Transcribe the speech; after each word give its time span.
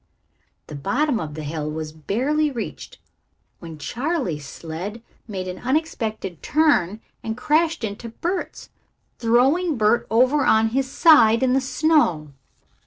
The 0.65 0.73
bottom 0.73 1.19
of 1.19 1.35
the 1.35 1.43
hill 1.43 1.69
was 1.69 1.91
barely 1.91 2.49
reached 2.49 2.97
when 3.59 3.77
Charley's 3.77 4.47
sled 4.47 5.03
made 5.27 5.47
an 5.47 5.59
unexpected 5.59 6.41
turn 6.41 7.01
and 7.23 7.37
crashed 7.37 7.83
into 7.83 8.09
Bert's, 8.09 8.71
throwing 9.19 9.77
Bert 9.77 10.07
over 10.09 10.43
on 10.43 10.69
his 10.69 10.89
side 10.89 11.43
in 11.43 11.53
the 11.53 11.61
snow. 11.61 12.33